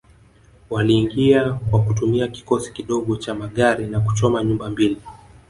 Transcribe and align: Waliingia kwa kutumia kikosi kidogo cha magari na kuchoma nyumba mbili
Waliingia 0.69 1.53
kwa 1.71 1.81
kutumia 1.83 2.27
kikosi 2.27 2.73
kidogo 2.73 3.15
cha 3.15 3.33
magari 3.35 3.87
na 3.87 3.99
kuchoma 3.99 4.43
nyumba 4.43 4.69
mbili 4.69 5.01